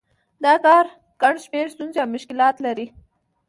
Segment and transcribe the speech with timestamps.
[0.43, 0.85] دا کار
[1.21, 2.85] ګڼ شمېر ستونزې او مشکلات لري